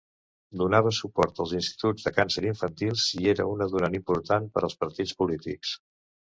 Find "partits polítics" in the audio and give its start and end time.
4.83-5.79